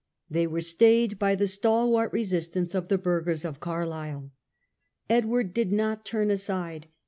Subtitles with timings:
[0.31, 4.31] They were stayed by the stalwart resistance of the burghers of Carlisle.
[5.11, 6.87] Edward did not turn aside.